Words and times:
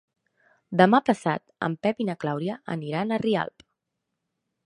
Demà 0.79 0.99
passat 1.09 1.43
en 1.67 1.75
Pep 1.87 2.01
i 2.05 2.09
na 2.09 2.17
Clàudia 2.25 2.57
aniran 2.79 3.13
a 3.13 3.21
Rialp. 3.27 3.67